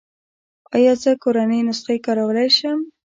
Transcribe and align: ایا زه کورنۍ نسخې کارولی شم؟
ایا 0.75 0.93
زه 1.01 1.11
کورنۍ 1.23 1.59
نسخې 1.67 1.97
کارولی 2.05 2.49
شم؟ 2.57 2.79